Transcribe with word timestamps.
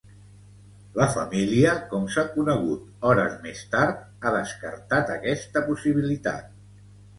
La 0.99 1.05
família, 1.15 1.73
com 1.91 2.07
s’ha 2.15 2.23
conegut 2.37 3.05
hores 3.11 3.37
més 3.45 3.63
tard, 3.77 4.01
ha 4.31 4.35
descartat 4.39 5.15
aquesta 5.19 5.67
possibilitat. 5.71 6.53